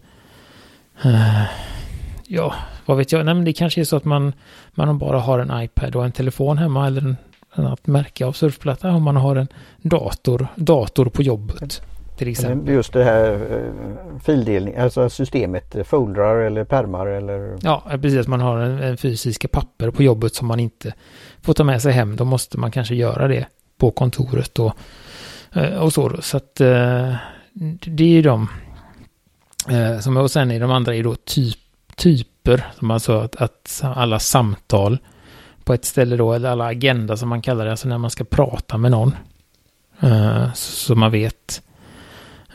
[2.26, 2.54] ja,
[2.86, 4.32] vad vet jag, nej men det kanske är så att man,
[4.74, 7.16] man bara har en iPad och en telefon hemma eller en,
[7.58, 9.48] annat märke av surfplatta och man har en
[9.82, 11.82] dator, dator på jobbet.
[12.16, 12.74] Till exempel.
[12.74, 17.58] Just det här eh, fildelning, alltså systemet, eh, foldrar eller permar eller?
[17.62, 18.26] Ja, precis.
[18.26, 20.94] Man har en, en fysiska papper på jobbet som man inte
[21.42, 22.16] får ta med sig hem.
[22.16, 23.46] Då måste man kanske göra det
[23.78, 24.72] på kontoret och,
[25.52, 26.22] eh, och så.
[26.22, 28.48] Så att det är ju de.
[30.00, 31.58] Som, och sen är de andra är då typ,
[31.96, 34.98] typer, som alltså att, att alla samtal
[35.66, 38.24] på ett ställe då, eller alla agenda som man kallar det, alltså när man ska
[38.24, 39.14] prata med någon.
[40.00, 41.62] Eh, så man vet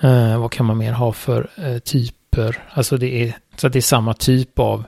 [0.03, 2.63] uh, vad kan man mer ha för uh, typer?
[2.69, 4.83] Alltså det är så att det är samma typ av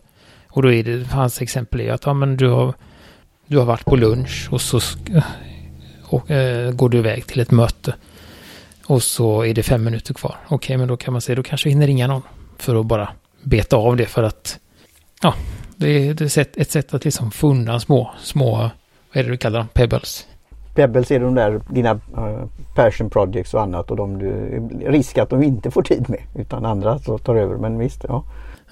[0.48, 2.74] och då är det, hans exempel är att ja, men du, har,
[3.48, 4.80] du har varit på lunch och så
[6.04, 6.28] och,
[6.74, 7.96] går du iväg till ett möte.
[8.86, 10.38] Och så är det fem minuter kvar.
[10.46, 12.22] Okej, okay, men då kan man säga då kanske hinner ringa någon.
[12.58, 13.10] För att bara
[13.42, 14.60] beta av det för att
[15.22, 15.34] ja,
[15.84, 18.70] det är, ett sätt att liksom få undan små, små, vad
[19.14, 20.28] är det du kallar dem, pebbles.
[20.76, 25.30] Pebbles är de där dina uh, passion projects och annat och de du, risk att
[25.30, 27.58] de inte får tid med utan andra så tar över.
[27.58, 28.24] Men visst, ja.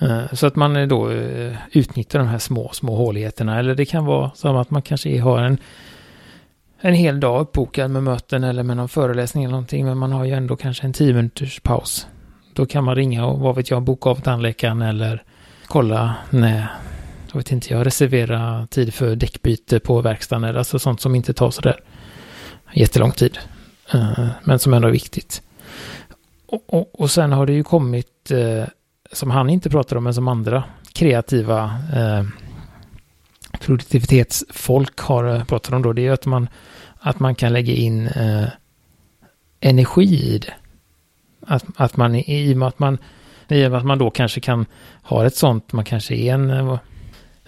[0.02, 3.60] Uh, så att man då uh, utnyttjar de här små, små håligheterna.
[3.60, 5.58] Eller det kan vara som att man kanske har en,
[6.82, 9.86] en hel dag uppbokad med möten eller med någon föreläsning eller någonting.
[9.86, 12.08] Men man har ju ändå kanske en tio minuters paus.
[12.54, 15.24] Då kan man ringa och vad vet jag, boka av tandläkaren eller
[15.68, 16.68] kolla när,
[17.32, 21.34] jag vet inte, jag reserverar tid för däckbyte på verkstaden eller alltså sånt som inte
[21.34, 21.80] tar sådär
[22.74, 23.38] jättelång tid.
[23.94, 25.42] Eh, men som ändå är viktigt.
[26.46, 28.64] Och, och, och, sen har det ju kommit, eh,
[29.12, 30.64] som han inte pratar om, men som andra
[30.94, 31.64] kreativa
[31.96, 32.26] eh,
[33.60, 36.48] produktivitetsfolk har pratat om då, det är att man,
[37.00, 38.10] att man kan lägga in
[39.60, 40.54] energi i det.
[41.48, 42.98] Att, att man, i och med att man,
[43.48, 44.66] i och med att man då kanske kan
[45.04, 46.80] ha ett sånt, man kanske är en,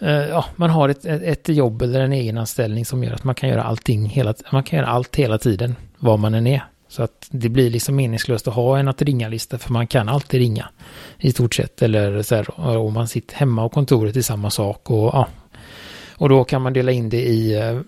[0.04, 3.24] Eh, ja, man har ett, ett, ett, jobb eller en egen anställning som gör att
[3.24, 6.64] man kan göra allting hela, man kan göra allt hela tiden, var man än är.
[6.88, 10.40] Så att det blir liksom meningslöst att ha en att ringa-lista för man kan alltid
[10.40, 10.70] ringa
[11.18, 11.82] i stort sett.
[11.82, 15.28] Eller så här, om man sitter hemma och kontoret i samma sak och ja,
[16.16, 17.80] och då kan man dela in det i eh,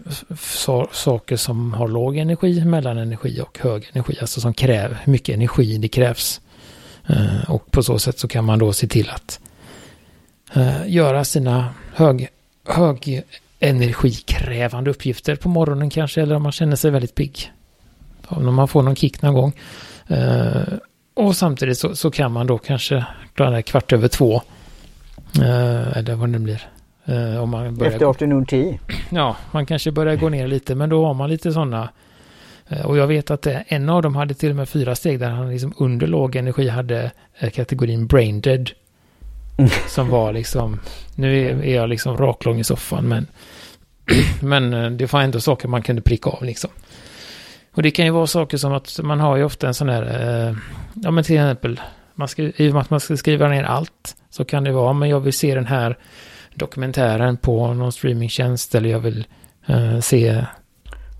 [0.91, 4.17] saker som har låg energi, mellanenergi och hög energi.
[4.21, 6.41] Alltså som kräver hur mycket energi det krävs.
[7.08, 9.39] Eh, och på så sätt så kan man då se till att
[10.53, 12.29] eh, göra sina hög,
[12.67, 13.23] hög
[13.60, 16.21] energikrävande uppgifter på morgonen kanske.
[16.21, 17.51] Eller om man känner sig väldigt pigg.
[18.27, 19.53] Om man får någon kick någon gång.
[21.13, 24.41] Och samtidigt så, så kan man då kanske klara kvart över två.
[25.95, 26.62] Eller vad det blir.
[27.10, 28.73] Uh, om man börjar Efter afternoon tea?
[29.10, 31.89] Ja, man kanske börjar gå ner lite, men då har man lite sådana.
[32.71, 35.19] Uh, och jag vet att uh, en av dem hade till och med fyra steg
[35.19, 37.12] där han liksom under låg energi hade
[37.53, 38.69] kategorin brain dead.
[39.88, 40.80] Som var liksom,
[41.15, 43.28] nu är, jag liksom raklång i soffan, men,
[44.41, 46.70] men det var ändå saker man kunde pricka av liksom.
[47.74, 50.56] Och det kan ju vara saker som att man har ju ofta en sån här,
[50.94, 51.82] ja men till exempel,
[52.15, 54.94] man ska, i och med att man ska skriva ner allt, så kan det vara,
[54.94, 55.98] men jag vill se den här
[56.54, 59.28] dokumentären på någon streamingtjänst eller jag vill
[59.70, 60.46] uh, se...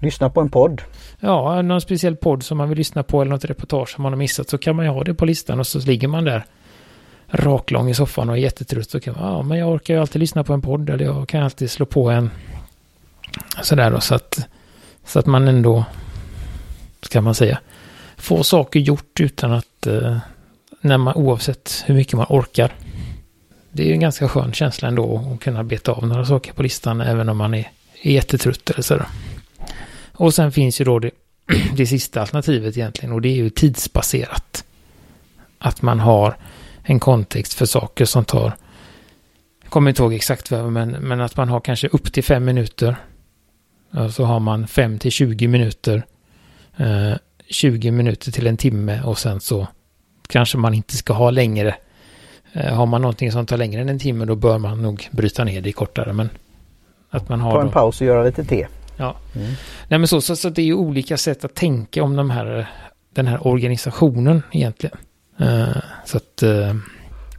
[0.02, 0.82] Lyssna på en podd.
[1.20, 4.18] Ja, någon speciell podd som man vill lyssna på eller något reportage som man har
[4.18, 6.46] missat så kan man ju ha det på listan och så ligger man där
[7.28, 10.20] raklång i soffan och är jättetrött så kan man, ja men jag orkar ju alltid
[10.20, 12.30] lyssna på en podd eller jag kan alltid slå på en
[13.62, 14.48] sådär då så att
[15.06, 15.86] så att man ändå
[17.02, 17.60] ska man säga
[18.18, 20.18] få saker gjort utan att eh,
[20.82, 22.74] när man oavsett hur mycket man orkar
[23.76, 26.64] det är ju en ganska skön känsla ändå att kunna beta av några saker på
[26.64, 29.08] listan även om man är, är jättetrött eller sådär.
[30.12, 31.12] Och sen finns ju då det,
[31.76, 34.64] det sista alternativet egentligen och det är ju tidsbaserat.
[35.58, 36.38] Att man har
[36.86, 38.54] en kontext för saker som tar,
[39.64, 42.46] jag kommer inte ihåg exakt vad, men, men att man har kanske upp till fem
[42.46, 42.96] minuter.
[44.12, 46.06] Så har man fem till 20 minuter.
[46.78, 47.14] Eh,
[47.50, 49.68] 20 minuter till en timme och sen så
[50.28, 51.76] kanske man inte ska ha längre
[52.56, 55.44] Eh, har man någonting som tar längre än en timme då bör man nog bryta
[55.44, 56.14] ner det kortare.
[56.14, 56.30] Men
[57.10, 57.72] att man har Ta en då...
[57.72, 58.68] paus och göra lite te.
[58.98, 59.16] Ja.
[59.36, 59.48] Mm.
[59.88, 62.68] Nej men så, så, så det är ju olika sätt att tänka om de här,
[63.14, 64.98] den här organisationen egentligen.
[65.40, 66.44] Eh, så att...
[66.44, 66.76] Eh,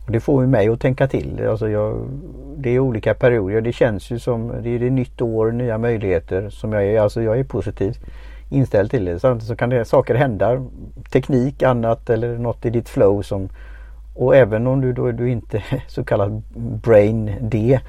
[0.08, 1.46] det får ju mig att tänka till.
[1.48, 2.08] Alltså jag,
[2.56, 3.60] det är olika perioder.
[3.60, 6.50] Det känns ju som det är det nytt år, nya möjligheter.
[6.50, 7.96] Som jag är, alltså jag är positiv
[8.50, 9.20] inställd till det.
[9.20, 10.66] Samtidigt så kan det saker hända.
[11.12, 13.48] Teknik, annat eller något i ditt flow som
[14.16, 16.42] och även om du då du inte är så kallad
[16.82, 17.80] brain D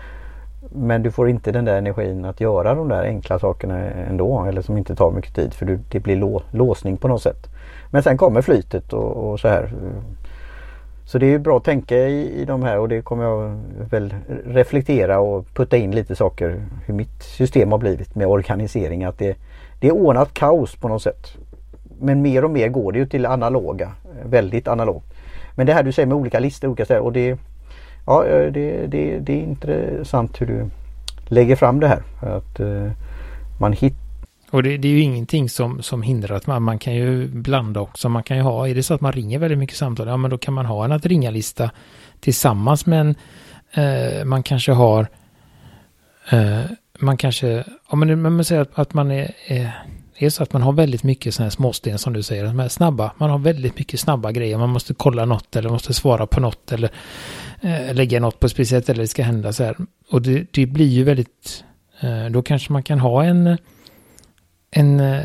[0.72, 4.62] men du får inte den där energin att göra de där enkla sakerna ändå eller
[4.62, 7.47] som inte tar mycket tid för du, det blir lå, låsning på något sätt.
[7.92, 9.72] Men sen kommer flytet och, och så här.
[11.06, 14.16] Så det är bra att tänka i, i de här och det kommer jag väl
[14.46, 19.04] reflektera och putta in lite saker hur mitt system har blivit med organisering.
[19.04, 19.38] Att det,
[19.80, 21.38] det är ordnat kaos på något sätt.
[22.00, 23.92] Men mer och mer går det ju till analoga,
[24.26, 25.14] väldigt analogt.
[25.56, 27.38] Men det här du säger med olika listor olika ställen och det,
[28.06, 30.70] ja, det, det, det är intressant hur du
[31.28, 32.02] lägger fram det här.
[32.22, 32.92] Att eh,
[33.60, 34.07] man hittar
[34.52, 37.80] och det, det, är ju ingenting som, som hindrar att man, man kan ju blanda
[37.80, 38.10] också.
[38.10, 40.32] Man kan ju ha, är det så att man ringer väldigt mycket samtal, ja men
[40.32, 41.72] då kan man ha en att ringa-lista
[42.20, 43.16] tillsammans med en,
[43.74, 45.08] eh, man kanske har,
[46.30, 46.62] eh,
[47.00, 49.72] man kanske, om man, man säger att, att man är, är,
[50.20, 52.60] det är så att man har väldigt mycket sådana här småsten som du säger, de
[52.60, 53.12] här snabba.
[53.18, 54.58] Man har väldigt mycket snabba grejer.
[54.58, 56.92] Man måste kolla något eller måste svara på något eller
[57.62, 59.78] eh, lägga något på speciellt eller det ska hända så här.
[60.12, 61.64] Och det, det blir ju väldigt,
[62.00, 63.58] eh, då kanske man kan ha en,
[64.72, 65.24] en eh,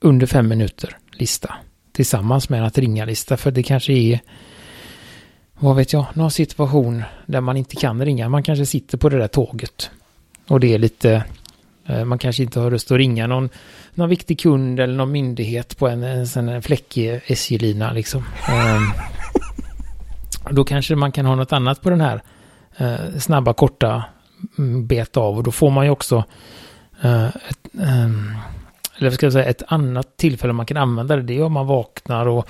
[0.00, 1.54] under fem minuter lista
[1.92, 3.36] tillsammans med en att ringa-lista.
[3.36, 4.20] För det kanske är,
[5.58, 8.28] vad vet jag, någon situation där man inte kan ringa.
[8.28, 9.90] Man kanske sitter på det där tåget.
[10.48, 11.24] Och det är lite,
[11.86, 13.48] eh, man kanske inte har lust att ringa någon
[13.94, 18.24] någon viktig kund eller någon myndighet på en, en, en fläckig SJ-lina liksom.
[18.48, 18.82] Ehm,
[20.50, 22.22] då kanske man kan ha något annat på den här
[22.76, 24.04] eh, snabba, korta
[24.58, 26.24] mm, bet av och då får man ju också
[27.04, 28.32] uh, ett, ehm,
[28.98, 31.22] eller ska jag säga, ett annat tillfälle man kan använda det.
[31.22, 32.48] Det är om man vaknar och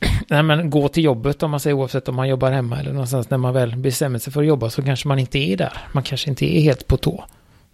[0.28, 3.30] nej, men gå till jobbet om man säger oavsett om man jobbar hemma eller någonstans
[3.30, 5.72] när man väl bestämmer sig för att jobba så kanske man inte är där.
[5.92, 7.24] Man kanske inte är helt på tå.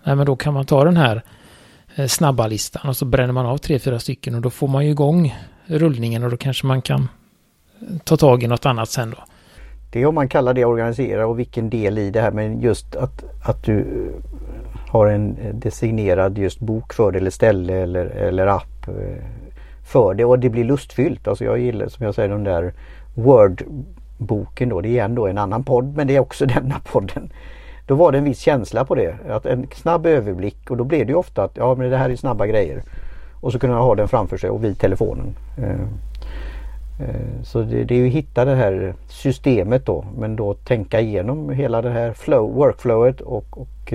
[0.04, 1.22] Nej, men då kan man ta den här
[1.94, 4.84] eh, snabba listan och så bränner man av tre, fyra stycken och då får man
[4.84, 7.08] ju igång rullningen och då kanske man kan
[7.80, 9.24] eh, ta tag i något annat sen då.
[9.92, 12.96] Det är om man kallar det organisera och vilken del i det här men just
[12.96, 13.84] att, att du
[14.88, 19.24] har en eh, designerad just bok för det eller ställe eller, eller app eh,
[19.84, 21.28] för det och det blir lustfyllt.
[21.28, 22.72] Alltså jag gillar som jag säger den där
[23.14, 24.80] Word-boken då.
[24.80, 27.32] Det är ändå en annan podd men det är också denna podden.
[27.86, 29.16] Då var det en viss känsla på det.
[29.28, 32.10] Att en snabb överblick och då blev det ju ofta att ja men det här
[32.10, 32.82] är snabba grejer.
[33.40, 35.34] Och så kunde man ha den framför sig och vid telefonen.
[35.58, 41.00] Eh, så det, det är ju att hitta det här systemet då men då tänka
[41.00, 43.92] igenom hela det här flow, workflowet och, och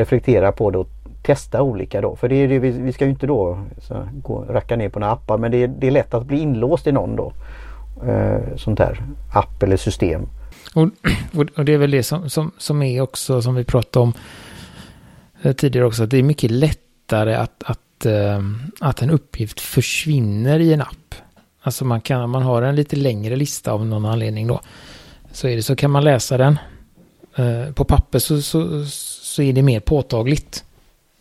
[0.00, 0.88] reflektera på det och
[1.22, 2.16] testa olika då.
[2.16, 4.98] För det är det, vi, vi ska ju inte då så, gå, racka ner på
[4.98, 7.32] några appar men det är, det är lätt att bli inlåst i någon då.
[8.06, 10.28] Eh, sånt här app eller system.
[10.74, 10.88] Och,
[11.56, 14.12] och det är väl det som, som, som är också som vi pratade om
[15.42, 16.02] eh, tidigare också.
[16.02, 18.40] Att det är mycket lättare att, att, eh,
[18.80, 21.14] att en uppgift försvinner i en app.
[21.62, 24.60] Alltså man kan, man har en lite längre lista av någon anledning då.
[25.32, 26.58] Så är det så kan man läsa den.
[27.40, 30.64] Eh, på papper så, så, så är det mer påtagligt.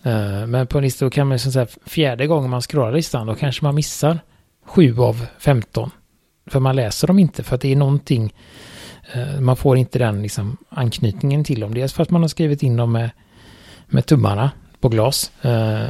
[0.04, 3.36] Eh, men på en lista då kan man säga fjärde gången man scrollar listan då
[3.36, 4.20] kanske man missar
[4.66, 5.92] sju av 15.
[6.46, 8.34] För man läser dem inte för att det är någonting
[9.14, 11.74] eh, man får inte den liksom anknytningen till dem.
[11.74, 13.10] Dels för att man har skrivit in dem med,
[13.88, 15.32] med tummarna på glas.
[15.42, 15.88] Eh,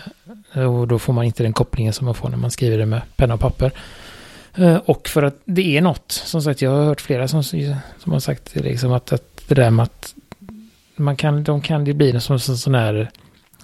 [0.67, 3.01] och då får man inte den kopplingen som man får när man skriver det med
[3.15, 3.71] penna och papper.
[4.55, 8.11] Eh, och för att det är något, som sagt jag har hört flera som, som
[8.11, 10.15] har sagt liksom att, att det där med att
[10.99, 13.11] man kan, de kan det bli som en sån här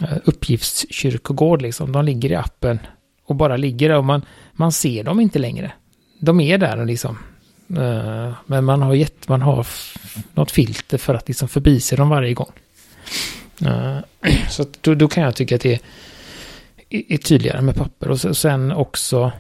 [0.01, 1.91] eh, uppgiftskyrkogård liksom.
[1.91, 2.79] De ligger i appen
[3.25, 5.71] och bara ligger där och man, man ser dem inte längre.
[6.19, 7.17] De är där liksom.
[7.77, 9.67] Eh, men man har, gett, man har
[10.33, 12.51] något filter för att liksom förbise dem varje gång.
[13.65, 13.97] Eh,
[14.49, 15.73] så då, då kan jag tycka att det
[16.89, 18.09] är, är tydligare med papper.
[18.09, 19.31] Och sen också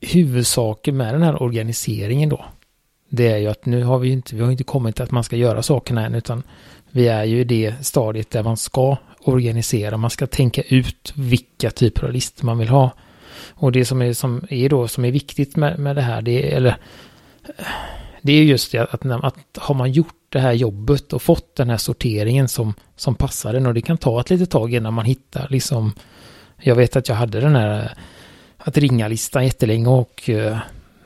[0.00, 2.44] huvudsaken med den här organiseringen då
[3.14, 5.24] det är ju att nu har vi inte, vi har inte kommit till att man
[5.24, 6.42] ska göra sakerna än, utan
[6.92, 11.70] vi är ju i det stadiet där man ska organisera, man ska tänka ut vilka
[11.70, 12.90] typer av listor man vill ha.
[13.48, 16.52] Och det som är, som är då, som är viktigt med, med det här, det
[16.52, 16.76] är, eller,
[18.22, 21.70] det är just det att, att har man gjort det här jobbet och fått den
[21.70, 25.04] här sorteringen som, som passar den och det kan ta ett litet tag innan man
[25.04, 25.92] hittar liksom,
[26.58, 27.92] jag vet att jag hade den här
[28.64, 30.58] att ringa-listan jättelänge och uh,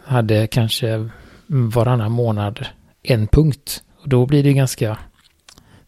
[0.04, 1.08] hade kanske
[1.46, 2.66] varannan månad
[3.02, 3.82] en punkt.
[4.02, 4.98] Och då blir det ganska,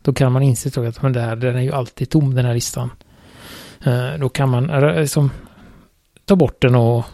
[0.09, 2.55] då kan man inse att men det här, den är ju alltid tom den här
[2.55, 2.91] listan.
[3.85, 4.67] Eh, då kan man
[4.97, 5.31] liksom
[6.25, 7.05] ta bort den och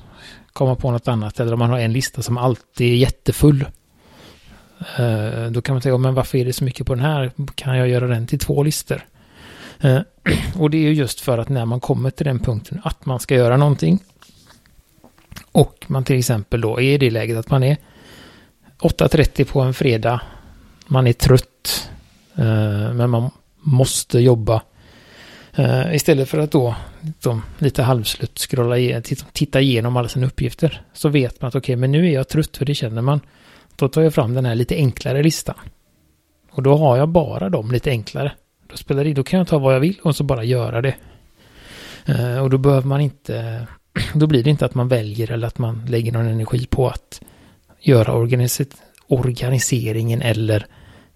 [0.53, 1.41] komma på något annat.
[1.41, 3.65] Eller om man har en lista som alltid är jättefull.
[4.99, 7.31] Eh, då kan man säga, men varför är det så mycket på den här?
[7.55, 9.07] Kan jag göra den till två listor?
[9.81, 10.01] Eh,
[10.59, 13.21] och det är ju just för att när man kommer till den punkten att man
[13.21, 13.99] ska göra någonting.
[15.53, 17.77] Och man till exempel då är i det läget att man är
[18.81, 20.21] 8.30 på en fredag.
[20.87, 21.91] Man är trött.
[22.37, 24.63] Eh, men man måste jobba.
[25.55, 29.01] Eh, istället för att då liksom, lite halvslut scrolla
[29.33, 30.83] titta igenom alla sina uppgifter.
[30.93, 33.21] Så vet man att okej, okay, men nu är jag trött för det känner man.
[33.77, 35.55] Då tar jag fram den här lite enklare listan.
[36.51, 38.33] Och då har jag bara dem lite enklare.
[38.71, 40.95] Då spelar det då kan jag ta vad jag vill och så bara göra det.
[42.07, 43.67] Eh, och då behöver man inte,
[44.15, 47.21] då blir det inte att man väljer eller att man lägger någon energi på att
[47.81, 48.13] göra
[49.09, 50.67] organiseringen eller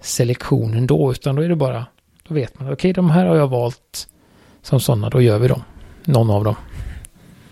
[0.01, 1.87] selektionen då, utan då är det bara,
[2.29, 4.09] då vet man, okej okay, de här har jag valt
[4.63, 5.63] som sådana, då gör vi dem,
[6.05, 6.55] någon av dem.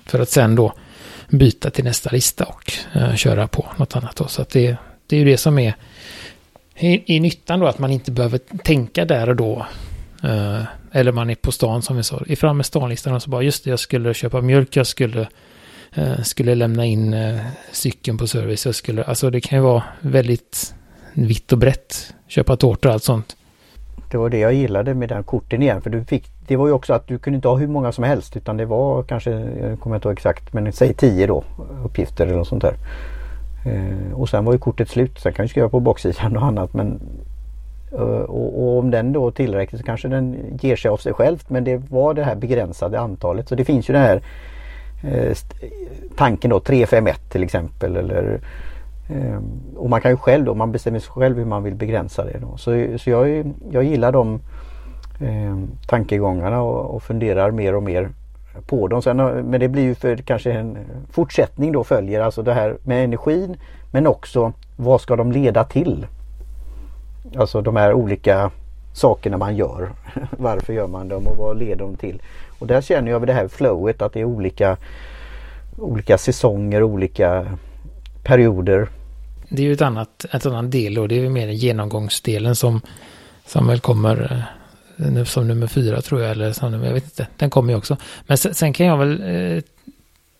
[0.04, 0.72] För att sen då
[1.28, 4.26] byta till nästa lista och eh, köra på något annat då.
[4.26, 5.74] Så att det, det är ju det som är
[6.76, 9.66] i, i nyttan då, att man inte behöver tänka där och då.
[10.22, 13.30] Eh, eller man är på stan som vi sa, i fram med stanlistan och så
[13.30, 15.26] bara just det, jag skulle köpa mjölk, jag skulle
[15.96, 17.40] Eh, skulle lämna in eh,
[17.72, 18.66] cykeln på service.
[18.66, 20.74] Jag skulle, alltså det kan ju vara väldigt
[21.16, 22.14] vitt och brett.
[22.26, 23.36] Köpa tårtor och allt sånt.
[24.10, 25.82] Det var det jag gillade med den korten igen.
[25.82, 28.04] För du fick, det var ju också att du kunde inte ha hur många som
[28.04, 31.44] helst utan det var kanske, jag kommer inte ihåg exakt, men säg tio då
[31.84, 32.74] uppgifter eller något sånt där.
[33.66, 35.18] Eh, och sen var ju kortet slut.
[35.18, 37.00] Sen kan du skriva på baksidan och annat men
[37.92, 41.12] eh, och, och, om den då är tillräckligt så kanske den ger sig av sig
[41.12, 43.48] självt men det var det här begränsade antalet.
[43.48, 44.22] Så det finns ju den här
[45.04, 45.36] Eh,
[46.16, 47.96] tanken då 351 till exempel.
[47.96, 48.40] Eller,
[49.08, 52.24] Ehm, och man kan ju själv då, man bestämmer sig själv hur man vill begränsa
[52.24, 52.38] det.
[52.38, 52.56] Då.
[52.56, 54.40] Så, så jag, jag gillar de
[55.20, 58.10] eh, tankegångarna och, och funderar mer och mer
[58.66, 59.02] på dem.
[59.02, 60.78] Sen, men det blir ju för kanske en
[61.10, 62.20] fortsättning då följer.
[62.20, 63.56] Alltså det här med energin
[63.92, 66.06] men också vad ska de leda till?
[67.36, 68.50] Alltså de här olika
[68.92, 69.90] sakerna man gör.
[70.30, 72.22] Varför gör man dem och vad leder de till?
[72.58, 74.76] Och där känner jag vid det här flowet att det är olika,
[75.78, 77.46] olika säsonger, olika
[78.26, 78.88] perioder.
[79.48, 82.80] Det är ju ett annat, ett annat del och det är ju mer genomgångsdelen som,
[83.46, 84.46] som väl kommer
[84.98, 87.78] eh, som nummer fyra tror jag, eller som nummer, jag vet inte, den kommer ju
[87.78, 87.96] också.
[88.26, 89.62] Men sen, sen kan jag väl eh,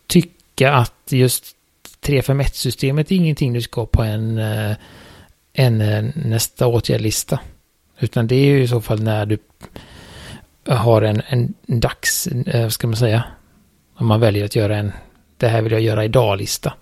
[0.07, 1.55] tycka att just
[2.01, 4.75] 351-systemet är ingenting du ska på en, eh,
[5.53, 7.39] en eh, nästa åtgärdlista.
[7.99, 9.37] Utan det är ju i så fall när du
[10.65, 13.23] har en, en dags, vad ska man säga,
[13.95, 14.91] om man väljer att göra en,
[15.37, 16.73] det här vill jag göra idag-lista.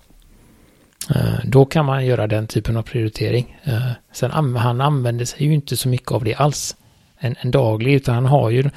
[1.09, 3.57] Eh, då kan man göra den typen av prioritering.
[3.63, 6.75] Eh, sen han använder sig ju inte så mycket av det alls.
[7.17, 8.69] En, en daglig, utan han har ju,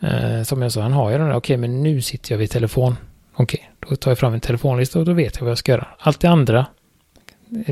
[0.00, 2.38] eh, som jag sa, han har ju den där, okej okay, men nu sitter jag
[2.38, 2.96] vid telefon.
[3.34, 5.72] Okej, okay, då tar jag fram en telefonlista och då vet jag vad jag ska
[5.72, 5.86] göra.
[5.98, 6.66] Allt det andra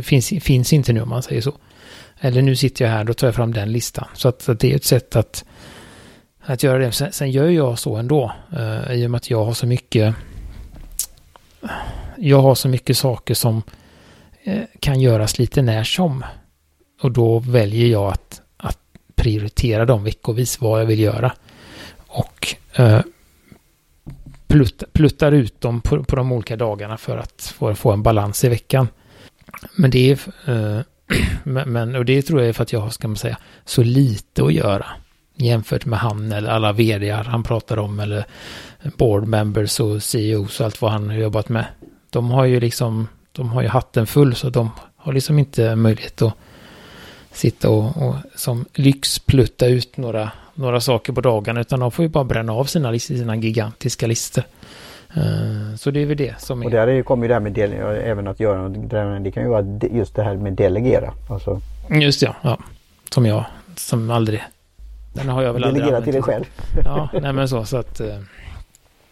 [0.03, 1.55] finns, finns inte nu om man säger så.
[2.21, 4.09] Eller nu sitter jag här, då tar jag fram den listan.
[4.15, 5.45] Så att, att det är ett sätt att,
[6.41, 6.93] att göra det.
[6.93, 8.33] Sen, sen gör jag så ändå.
[8.91, 10.15] I och med att jag har så mycket
[12.19, 13.63] jag har så mycket saker som
[14.43, 16.25] eh, kan göras lite när som.
[17.03, 18.79] Och då väljer jag att, att
[19.15, 21.33] prioritera dem veckovis vad jag vill göra.
[22.07, 23.01] Och eh,
[24.47, 28.45] plut, pluttar ut dem på, på de olika dagarna för att få, få en balans
[28.45, 28.89] i veckan.
[29.77, 30.81] Men det är, eh,
[31.67, 34.45] men, och det tror jag är för att jag har, ska man säga, så lite
[34.45, 34.87] att göra
[35.37, 38.25] jämfört med han eller alla vdar han pratar om eller
[38.97, 41.67] board members och CEOs och allt vad han har jobbat med.
[42.13, 46.23] De har ju liksom, de har ju hatten full så de har liksom inte möjlighet
[46.23, 46.35] att
[47.33, 52.09] sitta och, och som lyxplutta ut några några saker på dagarna utan de får ju
[52.09, 54.45] bara bränna av sina, sina gigantiska listor.
[55.17, 56.67] Uh, så det är väl det som är...
[56.67, 57.73] Och där kommer ju det här med del,
[58.05, 58.69] även att göra,
[59.19, 61.13] det kan ju vara just det här med delegera.
[61.31, 61.61] Alltså...
[61.91, 62.59] Just ja, ja.
[63.11, 63.45] Som jag,
[63.77, 64.43] som aldrig...
[65.13, 66.45] Den har jag väl Delegera aldrig till dig själv.
[66.85, 68.01] Ja, nej men så, så att...
[68.01, 68.15] Uh...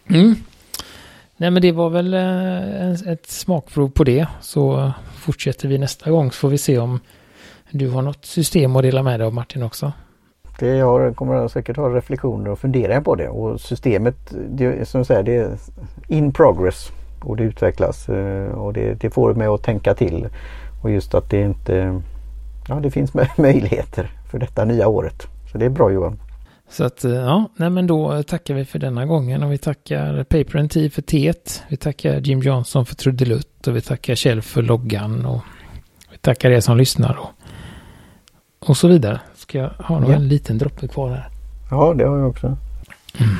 [0.07, 0.35] Mm.
[1.41, 4.27] Nej men det var väl eh, ett smakprov på det.
[4.41, 6.99] Så fortsätter vi nästa gång så får vi se om
[7.71, 9.91] du har något system att dela med dig av Martin också.
[10.59, 14.15] Det jag kommer säkert ha reflektioner och funderingar på det och systemet
[14.49, 15.57] det, som säger, det är
[16.07, 16.91] in progress
[17.23, 20.27] och det utvecklas eh, och det, det får mig att tänka till.
[20.83, 22.01] Och just att det inte
[22.67, 25.27] Ja det finns möjligheter för detta nya året.
[25.51, 26.19] Så det är bra Johan.
[26.71, 30.23] Så att eh, ja, nej men då tackar vi för denna gången och vi tackar
[30.23, 31.63] Paper and Tea för teet.
[31.67, 35.41] Vi tackar Jim Johnson för trudelutt och vi tackar Kjell för loggan och
[36.11, 37.29] vi tackar er som lyssnar och,
[38.69, 39.19] och så vidare.
[39.35, 40.13] Ska jag ha ja.
[40.13, 41.29] en liten droppe kvar här?
[41.69, 42.57] Ja, det har jag också.
[43.19, 43.35] Mm.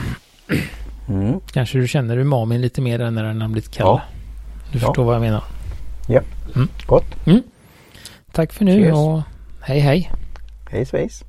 [1.08, 1.40] Mm.
[1.52, 3.88] Kanske du känner umamin lite mer än när den har blivit kall.
[3.88, 4.02] Ja.
[4.72, 5.04] Du förstår ja.
[5.04, 5.44] vad jag menar.
[6.08, 6.22] Ja,
[6.56, 6.68] mm.
[6.86, 7.28] gott.
[7.28, 7.42] Mm.
[8.32, 8.96] Tack för nu Cheers.
[8.96, 9.22] och
[9.62, 10.12] hej hej.
[10.70, 11.24] Hej svejs.